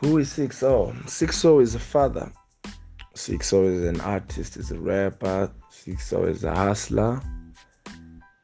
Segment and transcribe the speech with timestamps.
[0.00, 0.94] Who is Six O?
[1.06, 2.30] Six O is a father.
[3.14, 5.50] Six O is an artist, is a rapper.
[5.70, 7.22] Six O is a hustler.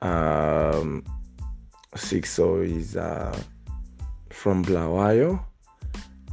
[0.01, 1.05] Um,
[1.95, 3.39] is uh,
[4.31, 5.45] from Bulawayo.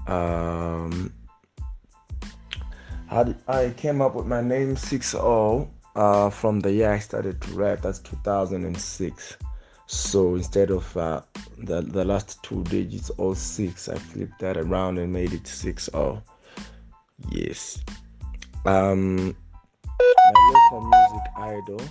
[0.08, 1.14] Um,
[3.12, 7.42] I, I came up with my name Six O uh, from the year I started
[7.42, 7.82] to rap.
[7.82, 9.38] That's 2006.
[9.92, 11.22] So instead of uh,
[11.58, 15.90] the the last two digits, all six, I flipped that around and made it six
[15.96, 16.22] O.
[17.32, 17.84] Yes.
[18.68, 19.36] Um,
[19.98, 21.82] my local music idol.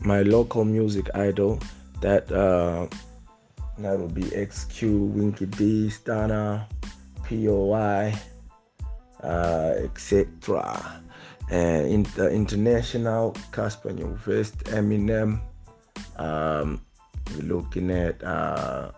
[0.00, 1.58] My local music idol.
[2.02, 2.86] That uh,
[3.78, 6.66] that would be XQ, Winky D, Stunner,
[7.24, 8.14] POI,
[9.22, 11.00] uh, etc.
[11.48, 15.40] And in the international, Cassper Nyovest, Eminem.
[16.20, 16.82] Um,
[17.38, 18.90] looking at uh,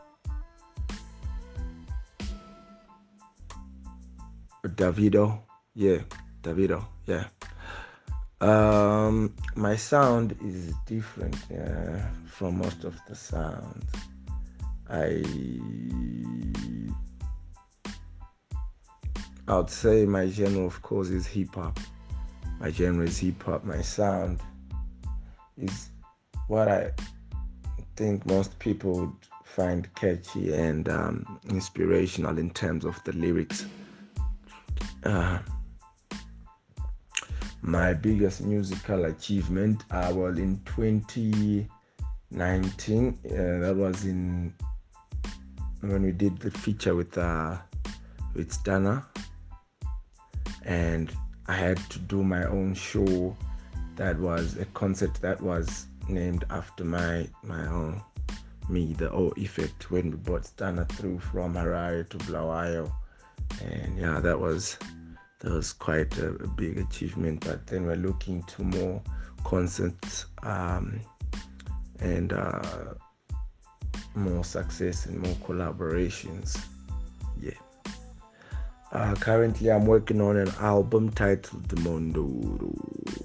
[4.66, 5.38] Davido.
[5.74, 5.98] Yeah,
[6.42, 6.84] Davido.
[7.06, 7.26] Yeah.
[8.40, 13.86] Um, my sound is different uh, from most of the sounds.
[14.90, 15.22] I
[19.46, 21.78] I would say my genre, of course, is hip hop.
[22.58, 23.64] My genre is hip hop.
[23.64, 24.40] My sound
[25.56, 25.91] is
[26.52, 26.92] what I
[27.96, 33.64] think most people would find catchy and um, inspirational in terms of the lyrics.
[35.02, 35.38] Uh,
[37.62, 44.52] my biggest musical achievement, uh, well, in 2019, uh, that was in
[45.80, 47.56] when we did the feature with uh,
[48.34, 49.06] with Stunner,
[50.66, 51.10] and
[51.46, 53.34] I had to do my own show.
[53.96, 58.02] That was a concert that was named after my my own
[58.68, 62.92] me, the O effect when we brought Stunner through from Harare to Bulawayo.
[63.62, 64.78] And yeah, that was
[65.40, 67.44] that was quite a, a, big achievement.
[67.44, 69.02] But then we're looking to more
[69.44, 71.00] concerts um,
[71.98, 72.94] and uh,
[74.14, 76.58] more success and more collaborations.
[77.40, 77.52] Yeah.
[78.92, 83.21] Uh, currently, I'm working on an album titled The Mondoro.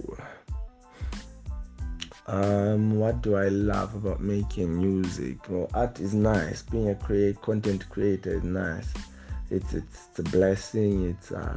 [2.28, 5.38] Um, what do I love about making music?
[5.50, 6.62] Well, art is nice.
[6.62, 8.90] Being a create content creator is nice.
[9.50, 11.10] It's it's, it's a blessing.
[11.10, 11.56] It's a